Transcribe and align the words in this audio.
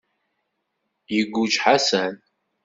Iguǧǧ 1.19 1.53
Ḥasan. 1.63 2.13